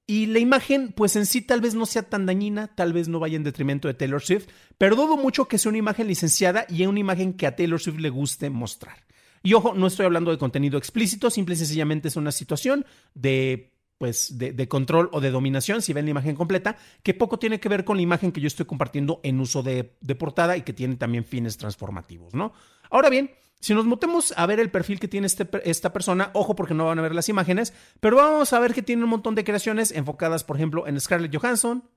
Y 0.06 0.26
la 0.26 0.38
imagen, 0.38 0.92
pues 0.92 1.16
en 1.16 1.26
sí 1.26 1.42
tal 1.42 1.60
vez 1.60 1.74
no 1.74 1.84
sea 1.84 2.02
tan 2.02 2.26
dañina, 2.26 2.68
tal 2.68 2.92
vez 2.92 3.08
no 3.08 3.18
vaya 3.18 3.36
en 3.36 3.42
detrimento 3.42 3.88
de 3.88 3.94
Taylor 3.94 4.22
Swift, 4.22 4.46
pero 4.78 4.94
dudo 4.94 5.16
mucho 5.16 5.46
que 5.48 5.58
sea 5.58 5.70
una 5.70 5.78
imagen 5.78 6.06
licenciada 6.06 6.64
y 6.68 6.86
una 6.86 7.00
imagen 7.00 7.32
que 7.32 7.46
a 7.46 7.56
Taylor 7.56 7.80
Swift 7.80 7.98
le 7.98 8.10
guste 8.10 8.48
mostrar. 8.48 9.04
Y 9.42 9.54
ojo, 9.54 9.74
no 9.74 9.88
estoy 9.88 10.06
hablando 10.06 10.30
de 10.30 10.38
contenido 10.38 10.78
explícito, 10.78 11.28
simple 11.30 11.54
y 11.54 11.58
sencillamente 11.58 12.08
es 12.08 12.16
una 12.16 12.32
situación 12.32 12.86
de 13.14 13.72
pues 13.98 14.36
de, 14.36 14.68
control 14.68 15.08
o 15.12 15.22
de 15.22 15.30
dominación, 15.30 15.80
si 15.80 15.94
ven 15.94 16.04
la 16.04 16.10
imagen 16.10 16.36
completa, 16.36 16.76
que 17.02 17.14
poco 17.14 17.38
tiene 17.38 17.60
que 17.60 17.70
ver 17.70 17.82
con 17.84 17.96
la 17.96 18.02
imagen 18.02 18.30
que 18.30 18.42
yo 18.42 18.46
estoy 18.46 18.66
compartiendo 18.66 19.20
en 19.22 19.40
uso 19.40 19.62
de 19.62 19.84
portada 20.18 20.56
y 20.58 20.62
que 20.62 20.74
tiene 20.74 20.96
también 20.96 21.24
fines 21.24 21.56
transformativos, 21.56 22.34
¿no? 22.34 22.52
Ahora 22.90 23.08
bien, 23.08 23.30
si 23.60 23.74
nos 23.74 23.86
metemos 23.86 24.32
a 24.36 24.46
ver 24.46 24.60
el 24.60 24.70
perfil 24.70 25.00
que 25.00 25.08
tiene 25.08 25.26
este, 25.26 25.48
esta 25.68 25.92
persona, 25.92 26.30
ojo 26.34 26.54
porque 26.54 26.74
no 26.74 26.86
van 26.86 26.98
a 26.98 27.02
ver 27.02 27.14
las 27.14 27.28
imágenes, 27.28 27.72
pero 28.00 28.16
vamos 28.16 28.52
a 28.52 28.58
ver 28.58 28.74
que 28.74 28.82
tiene 28.82 29.04
un 29.04 29.10
montón 29.10 29.34
de 29.34 29.44
creaciones 29.44 29.90
enfocadas, 29.92 30.44
por 30.44 30.56
ejemplo, 30.56 30.86
en 30.86 31.00
Scarlett 31.00 31.34
Johansson, 31.34 31.88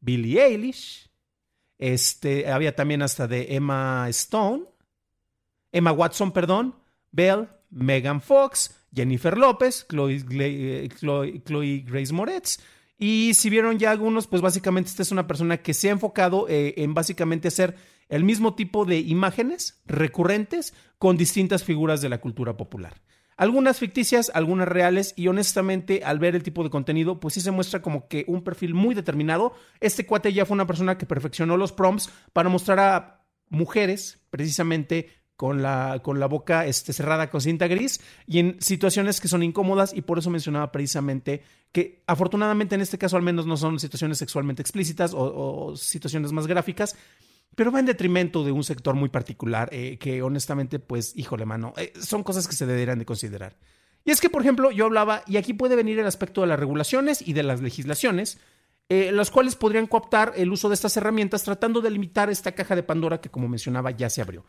Billie 0.00 0.44
Eilish, 0.44 1.10
este, 1.78 2.50
había 2.50 2.74
también 2.74 3.02
hasta 3.02 3.26
de 3.26 3.54
Emma 3.54 4.08
Stone, 4.10 4.64
Emma 5.72 5.92
Watson, 5.92 6.32
perdón, 6.32 6.74
Belle, 7.10 7.48
Megan 7.70 8.20
Fox, 8.20 8.74
Jennifer 8.94 9.36
López, 9.36 9.86
Chloe, 9.88 10.24
Chloe, 10.98 11.42
Chloe, 11.44 11.84
Grace 11.86 12.12
Moretz. 12.12 12.58
Y 12.98 13.34
si 13.34 13.48
vieron 13.48 13.78
ya 13.78 13.92
algunos, 13.92 14.26
pues 14.26 14.42
básicamente 14.42 14.90
esta 14.90 15.02
es 15.02 15.12
una 15.12 15.26
persona 15.26 15.58
que 15.58 15.74
se 15.74 15.88
ha 15.88 15.92
enfocado 15.92 16.48
eh, 16.48 16.74
en 16.78 16.94
básicamente 16.94 17.48
hacer 17.48 17.76
el 18.08 18.24
mismo 18.24 18.54
tipo 18.54 18.84
de 18.84 18.98
imágenes 18.98 19.80
recurrentes 19.86 20.74
con 20.98 21.16
distintas 21.16 21.64
figuras 21.64 22.00
de 22.00 22.08
la 22.08 22.20
cultura 22.20 22.56
popular. 22.56 23.00
Algunas 23.36 23.78
ficticias, 23.78 24.32
algunas 24.34 24.66
reales 24.66 25.14
y 25.16 25.28
honestamente 25.28 26.02
al 26.04 26.18
ver 26.18 26.34
el 26.34 26.42
tipo 26.42 26.64
de 26.64 26.70
contenido 26.70 27.20
pues 27.20 27.34
sí 27.34 27.40
se 27.40 27.52
muestra 27.52 27.80
como 27.80 28.08
que 28.08 28.24
un 28.26 28.42
perfil 28.42 28.74
muy 28.74 28.96
determinado. 28.96 29.52
Este 29.80 30.06
cuate 30.06 30.32
ya 30.32 30.44
fue 30.44 30.56
una 30.56 30.66
persona 30.66 30.98
que 30.98 31.06
perfeccionó 31.06 31.56
los 31.56 31.72
prompts 31.72 32.10
para 32.32 32.48
mostrar 32.48 32.80
a 32.80 33.24
mujeres 33.48 34.20
precisamente 34.30 35.08
con 35.36 35.62
la, 35.62 36.00
con 36.02 36.18
la 36.18 36.26
boca 36.26 36.66
este, 36.66 36.92
cerrada 36.92 37.30
con 37.30 37.40
cinta 37.40 37.68
gris 37.68 38.00
y 38.26 38.40
en 38.40 38.60
situaciones 38.60 39.20
que 39.20 39.28
son 39.28 39.44
incómodas 39.44 39.94
y 39.94 40.02
por 40.02 40.18
eso 40.18 40.30
mencionaba 40.30 40.72
precisamente 40.72 41.44
que 41.70 42.02
afortunadamente 42.08 42.74
en 42.74 42.80
este 42.80 42.98
caso 42.98 43.16
al 43.16 43.22
menos 43.22 43.46
no 43.46 43.56
son 43.56 43.78
situaciones 43.78 44.18
sexualmente 44.18 44.62
explícitas 44.62 45.14
o, 45.14 45.68
o 45.68 45.76
situaciones 45.76 46.32
más 46.32 46.48
gráficas, 46.48 46.96
pero 47.58 47.72
va 47.72 47.80
en 47.80 47.86
detrimento 47.86 48.44
de 48.44 48.52
un 48.52 48.62
sector 48.62 48.94
muy 48.94 49.08
particular 49.08 49.68
eh, 49.72 49.98
que 49.98 50.22
honestamente, 50.22 50.78
pues, 50.78 51.12
híjole, 51.16 51.44
mano, 51.44 51.74
eh, 51.76 51.92
son 52.00 52.22
cosas 52.22 52.46
que 52.46 52.54
se 52.54 52.66
deberían 52.66 53.00
de 53.00 53.04
considerar. 53.04 53.56
Y 54.04 54.12
es 54.12 54.20
que, 54.20 54.30
por 54.30 54.42
ejemplo, 54.42 54.70
yo 54.70 54.84
hablaba, 54.84 55.24
y 55.26 55.38
aquí 55.38 55.54
puede 55.54 55.74
venir 55.74 55.98
el 55.98 56.06
aspecto 56.06 56.42
de 56.42 56.46
las 56.46 56.60
regulaciones 56.60 57.20
y 57.20 57.32
de 57.32 57.42
las 57.42 57.60
legislaciones, 57.60 58.38
eh, 58.88 59.10
las 59.10 59.32
cuales 59.32 59.56
podrían 59.56 59.88
cooptar 59.88 60.34
el 60.36 60.52
uso 60.52 60.68
de 60.68 60.76
estas 60.76 60.96
herramientas 60.98 61.42
tratando 61.42 61.80
de 61.80 61.90
limitar 61.90 62.30
esta 62.30 62.52
caja 62.52 62.76
de 62.76 62.84
Pandora 62.84 63.20
que, 63.20 63.28
como 63.28 63.48
mencionaba, 63.48 63.90
ya 63.90 64.08
se 64.08 64.22
abrió. 64.22 64.44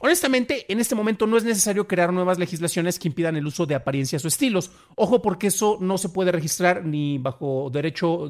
Honestamente, 0.00 0.66
en 0.72 0.80
este 0.80 0.96
momento 0.96 1.28
no 1.28 1.36
es 1.36 1.44
necesario 1.44 1.86
crear 1.86 2.12
nuevas 2.12 2.40
legislaciones 2.40 2.98
que 2.98 3.06
impidan 3.06 3.36
el 3.36 3.46
uso 3.46 3.64
de 3.64 3.76
apariencias 3.76 4.24
o 4.24 4.28
estilos. 4.28 4.72
Ojo, 4.96 5.22
porque 5.22 5.46
eso 5.46 5.78
no 5.80 5.98
se 5.98 6.08
puede 6.08 6.32
registrar 6.32 6.84
ni 6.84 7.18
bajo 7.18 7.70
derecho, 7.72 8.28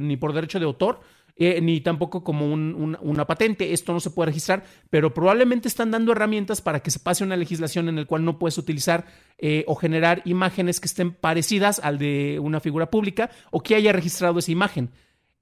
ni 0.00 0.16
por 0.16 0.32
derecho 0.32 0.58
de 0.58 0.64
autor, 0.64 1.00
eh, 1.38 1.60
ni 1.60 1.80
tampoco 1.80 2.24
como 2.24 2.52
un, 2.52 2.74
un, 2.74 2.98
una 3.00 3.26
patente. 3.26 3.72
Esto 3.72 3.92
no 3.92 4.00
se 4.00 4.10
puede 4.10 4.26
registrar, 4.26 4.64
pero 4.90 5.14
probablemente 5.14 5.68
están 5.68 5.92
dando 5.92 6.12
herramientas 6.12 6.60
para 6.60 6.80
que 6.80 6.90
se 6.90 6.98
pase 6.98 7.22
una 7.22 7.36
legislación 7.36 7.88
en 7.88 7.96
la 7.96 8.04
cual 8.04 8.24
no 8.24 8.38
puedes 8.38 8.58
utilizar 8.58 9.06
eh, 9.38 9.64
o 9.68 9.76
generar 9.76 10.20
imágenes 10.24 10.80
que 10.80 10.86
estén 10.86 11.12
parecidas 11.12 11.78
al 11.78 11.98
de 11.98 12.40
una 12.42 12.58
figura 12.58 12.90
pública 12.90 13.30
o 13.52 13.62
que 13.62 13.76
haya 13.76 13.92
registrado 13.92 14.40
esa 14.40 14.50
imagen. 14.50 14.90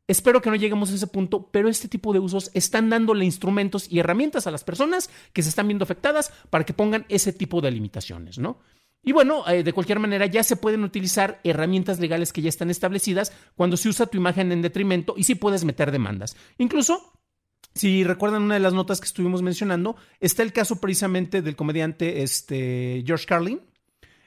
Espero 0.09 0.41
que 0.41 0.51
no 0.51 0.57
lleguemos 0.57 0.93
a 0.93 0.95
ese 0.95 1.09
punto, 1.09 1.49
pero 1.51 1.69
este 1.69 1.89
tipo 1.89 2.13
de 2.13 2.21
usos 2.21 2.51
están 2.55 2.91
dándole 2.91 3.25
instrumentos 3.25 3.91
y 3.91 3.99
herramientas 3.99 4.47
a 4.47 4.53
las 4.53 4.63
personas 4.63 5.11
que 5.33 5.43
se 5.43 5.49
están 5.49 5.67
viendo 5.67 5.83
afectadas 5.83 6.33
para 6.51 6.65
que 6.65 6.75
pongan 6.75 7.07
ese 7.09 7.33
tipo 7.33 7.61
de 7.61 7.73
limitaciones, 7.73 8.39
¿no? 8.39 8.59
Y 9.07 9.13
bueno, 9.13 9.49
eh, 9.49 9.63
de 9.63 9.73
cualquier 9.73 10.01
manera 10.01 10.27
ya 10.27 10.43
se 10.43 10.57
pueden 10.57 10.83
utilizar 10.83 11.41
herramientas 11.45 12.01
legales 12.01 12.33
que 12.33 12.43
ya 12.43 12.49
están 12.49 12.71
establecidas 12.71 13.33
cuando 13.55 13.77
se 13.77 13.89
usa 13.89 14.07
tu 14.07 14.19
imagen 14.19 14.51
en 14.51 14.63
detrimento 14.63 15.15
y 15.17 15.23
sí 15.23 15.37
puedes 15.37 15.65
meter 15.65 15.93
demandas. 15.93 16.37
Incluso 16.59 17.13
si 17.73 18.03
recuerdan 18.03 18.43
una 18.43 18.55
de 18.55 18.61
las 18.61 18.73
notas 18.73 19.01
que 19.01 19.07
estuvimos 19.07 19.43
mencionando, 19.43 19.95
está 20.19 20.43
el 20.43 20.53
caso 20.53 20.81
precisamente 20.81 21.41
del 21.41 21.55
comediante 21.55 22.25
este, 22.25 23.05
George 23.07 23.27
Carlin, 23.27 23.61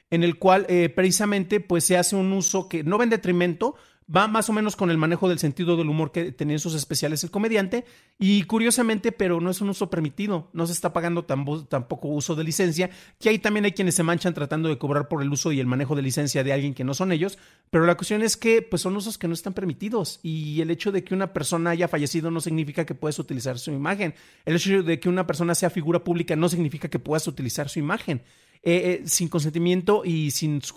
en 0.08 0.22
el 0.22 0.38
cual 0.38 0.64
eh, 0.70 0.88
precisamente 0.88 1.60
pues 1.60 1.84
se 1.84 1.98
hace 1.98 2.16
un 2.16 2.32
uso 2.32 2.66
que 2.66 2.82
no 2.82 2.96
va 2.96 3.04
en 3.04 3.10
detrimento, 3.10 3.74
va 4.14 4.26
más 4.26 4.48
o 4.48 4.52
menos 4.52 4.74
con 4.74 4.90
el 4.90 4.98
manejo 4.98 5.28
del 5.28 5.38
sentido 5.38 5.76
del 5.76 5.88
humor 5.88 6.10
que 6.10 6.32
tenía 6.32 6.56
en 6.56 6.60
sus 6.60 6.74
especiales 6.74 7.22
el 7.22 7.30
comediante 7.30 7.84
y 8.18 8.42
curiosamente, 8.42 9.12
pero 9.12 9.40
no 9.40 9.50
es 9.50 9.60
un 9.60 9.70
uso 9.70 9.88
permitido, 9.88 10.48
no 10.52 10.66
se 10.66 10.72
está 10.72 10.92
pagando 10.92 11.24
tampoco 11.24 12.08
uso 12.08 12.34
de 12.34 12.44
licencia, 12.44 12.90
que 13.18 13.28
ahí 13.28 13.38
también 13.38 13.64
hay 13.64 13.72
quienes 13.72 13.94
se 13.94 14.02
manchan 14.02 14.34
tratando 14.34 14.68
de 14.68 14.78
cobrar 14.78 15.08
por 15.08 15.22
el 15.22 15.30
uso 15.30 15.52
y 15.52 15.60
el 15.60 15.66
manejo 15.66 15.94
de 15.94 16.02
licencia 16.02 16.42
de 16.42 16.52
alguien 16.52 16.74
que 16.74 16.84
no 16.84 16.94
son 16.94 17.12
ellos, 17.12 17.38
pero 17.70 17.86
la 17.86 17.96
cuestión 17.96 18.22
es 18.22 18.36
que 18.36 18.62
pues 18.62 18.82
son 18.82 18.96
usos 18.96 19.16
que 19.16 19.28
no 19.28 19.34
están 19.34 19.52
permitidos 19.52 20.18
y 20.22 20.60
el 20.60 20.70
hecho 20.70 20.90
de 20.90 21.04
que 21.04 21.14
una 21.14 21.32
persona 21.32 21.70
haya 21.70 21.86
fallecido 21.86 22.30
no 22.30 22.40
significa 22.40 22.84
que 22.84 22.94
puedas 22.94 23.18
utilizar 23.18 23.58
su 23.58 23.70
imagen, 23.70 24.14
el 24.44 24.56
hecho 24.56 24.82
de 24.82 24.98
que 24.98 25.08
una 25.08 25.26
persona 25.26 25.54
sea 25.54 25.70
figura 25.70 26.02
pública 26.02 26.34
no 26.34 26.48
significa 26.48 26.88
que 26.88 26.98
puedas 26.98 27.26
utilizar 27.28 27.68
su 27.68 27.78
imagen. 27.78 28.22
Eh, 28.62 29.00
eh, 29.02 29.08
sin 29.08 29.30
consentimiento 29.30 30.02
y 30.04 30.32
sin 30.32 30.60
su, 30.60 30.74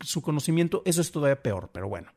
su 0.00 0.22
conocimiento, 0.22 0.80
eso 0.86 1.02
es 1.02 1.12
todavía 1.12 1.42
peor, 1.42 1.68
pero 1.74 1.86
bueno. 1.86 2.10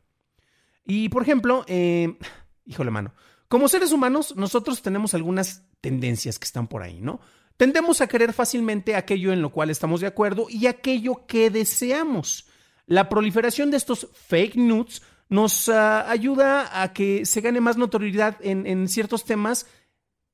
Y 0.85 1.09
por 1.09 1.23
ejemplo, 1.23 1.63
eh, 1.67 2.17
híjole 2.65 2.91
mano, 2.91 3.13
como 3.47 3.67
seres 3.67 3.91
humanos 3.91 4.35
nosotros 4.35 4.81
tenemos 4.81 5.13
algunas 5.13 5.63
tendencias 5.81 6.39
que 6.39 6.45
están 6.45 6.67
por 6.67 6.83
ahí, 6.83 7.01
¿no? 7.01 7.19
Tendemos 7.57 8.01
a 8.01 8.07
querer 8.07 8.33
fácilmente 8.33 8.95
aquello 8.95 9.33
en 9.33 9.41
lo 9.41 9.51
cual 9.51 9.69
estamos 9.69 10.01
de 10.01 10.07
acuerdo 10.07 10.47
y 10.49 10.67
aquello 10.67 11.27
que 11.27 11.49
deseamos. 11.49 12.47
La 12.87 13.09
proliferación 13.09 13.69
de 13.69 13.77
estos 13.77 14.07
fake 14.13 14.55
news 14.55 15.03
nos 15.29 15.67
uh, 15.67 16.03
ayuda 16.07 16.81
a 16.81 16.91
que 16.93 17.25
se 17.25 17.41
gane 17.41 17.61
más 17.61 17.77
notoriedad 17.77 18.37
en, 18.41 18.65
en 18.65 18.87
ciertos 18.87 19.25
temas 19.25 19.67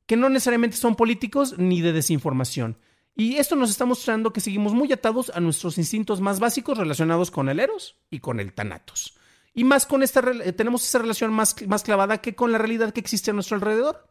que 0.05 0.15
no 0.15 0.29
necesariamente 0.29 0.77
son 0.77 0.95
políticos 0.95 1.55
ni 1.57 1.81
de 1.81 1.91
desinformación. 1.91 2.77
Y 3.13 3.35
esto 3.37 3.55
nos 3.55 3.71
está 3.71 3.85
mostrando 3.85 4.31
que 4.31 4.41
seguimos 4.41 4.73
muy 4.73 4.93
atados 4.93 5.31
a 5.33 5.39
nuestros 5.39 5.77
instintos 5.77 6.21
más 6.21 6.39
básicos 6.39 6.77
relacionados 6.77 7.29
con 7.29 7.49
el 7.49 7.59
Eros 7.59 7.97
y 8.09 8.19
con 8.19 8.39
el 8.39 8.53
Thanatos. 8.53 9.16
Y 9.57 9.65
más 9.65 9.85
con 9.85 10.03
esta, 10.03 10.21
eh, 10.21 10.53
tenemos 10.53 10.87
esa 10.87 10.99
relación 10.99 11.33
más, 11.33 11.53
más 11.67 11.83
clavada 11.83 12.19
que 12.19 12.33
con 12.33 12.53
la 12.53 12.57
realidad 12.57 12.93
que 12.93 13.01
existe 13.01 13.31
a 13.31 13.33
nuestro 13.33 13.55
alrededor. 13.55 14.07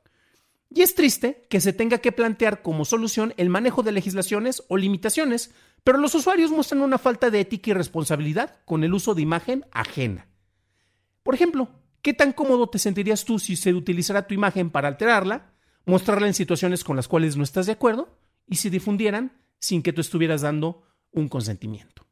Y 0.69 0.83
es 0.83 0.95
triste 0.95 1.47
que 1.49 1.63
se 1.63 1.73
tenga 1.73 1.99
que 1.99 2.13
plantear 2.13 2.61
como 2.61 2.85
solución 2.85 3.33
el 3.39 3.49
manejo 3.49 3.83
de 3.83 3.93
legislaciones 3.93 4.63
o 4.69 4.77
limitaciones, 4.77 5.53
pero 5.85 5.97
los 5.97 6.15
usuarios 6.15 6.51
muestran 6.51 6.83
una 6.83 6.99
falta 6.99 7.31
de 7.31 7.41
ética 7.41 7.71
y 7.71 7.75
responsabilidad 7.75 8.59
con 8.67 8.85
el 8.85 8.93
uso 8.93 9.15
de 9.15 9.23
imagen 9.23 9.65
ajena. 9.73 10.27
Por 11.23 11.35
ejemplo, 11.35 11.71
¿Qué 12.07 12.15
tan 12.15 12.33
cómodo 12.33 12.69
te 12.69 12.79
sentirías 12.79 13.25
tú 13.25 13.41
si 13.41 13.57
se 13.57 13.75
utilizara 13.75 14.29
tu 14.29 14.35
imagen 14.35 14.71
para 14.71 14.87
alterarla, 14.87 15.51
mostrarla 15.87 16.29
en 16.29 16.35
situaciones 16.35 16.85
con 16.85 16.95
las 16.95 17.09
cuales 17.09 17.37
no 17.37 17.43
estás 17.43 17.67
de 17.67 17.73
acuerdo 17.73 18.17
y 18.47 18.55
si 18.55 18.71
difundieran 18.71 19.33
sin 19.59 19.83
que 19.83 19.93
tú 19.93 20.03
estuvieras 20.03 20.43
dando 20.43 20.85
un 21.11 21.29
consentimiento? 21.29 22.06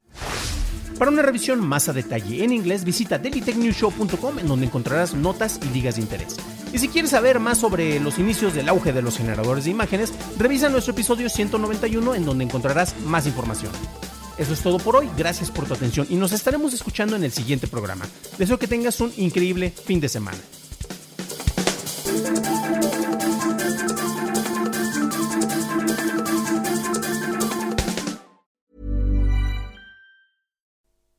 Para 0.99 1.11
una 1.11 1.23
revisión 1.23 1.67
más 1.67 1.89
a 1.89 1.93
detalle 1.93 2.45
en 2.45 2.53
inglés, 2.53 2.85
visita 2.85 3.19
dailytechnewshow.com 3.19 4.39
en 4.39 4.47
donde 4.47 4.67
encontrarás 4.67 5.15
notas 5.15 5.59
y 5.63 5.75
ligas 5.75 5.97
de 5.97 6.03
interés. 6.03 6.37
Y 6.73 6.79
si 6.79 6.89
quieres 6.89 7.11
saber 7.11 7.41
más 7.41 7.59
sobre 7.59 8.01
los 8.01 8.19
inicios 8.19 8.55
del 8.55 8.69
auge 8.69 8.93
de 8.93 9.03
los 9.03 9.17
generadores 9.17 9.65
de 9.65 9.71
imágenes, 9.71 10.13
revisa 10.39 10.69
nuestro 10.69 10.93
episodio 10.93 11.29
191 11.29 12.15
en 12.15 12.25
donde 12.25 12.45
encontrarás 12.45 12.95
más 13.07 13.27
información. 13.27 13.73
Eso 14.39 14.53
es 14.53 14.61
todo 14.61 14.79
por 14.79 14.97
hoy, 14.97 15.09
gracias 15.17 15.51
por 15.51 15.67
tu 15.67 15.75
atención 15.75 16.07
y 16.11 16.17
nos 16.17 16.33
estaremos 16.33 16.75
escuchando 16.75 17.15
en 17.17 17.25
el 17.25 17.33
siguiente 17.33 17.69
programa. 17.69 18.07
Deseo 18.39 18.59
que 18.59 18.67
tengas 18.67 19.01
un 19.01 19.13
increíble 19.17 19.71
fin 19.71 20.01
de 20.01 20.09
semana. 20.09 20.39